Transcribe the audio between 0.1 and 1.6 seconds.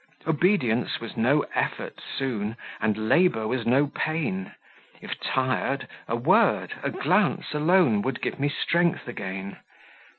Obedience was no